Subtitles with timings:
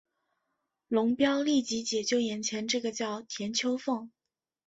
[0.87, 4.11] 龙飙立即解救眼前这个叫田秋凤。